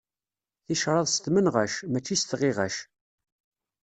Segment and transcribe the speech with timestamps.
[0.65, 2.75] Ticraḍ s tmenɣac, mačči s tɣiɣac.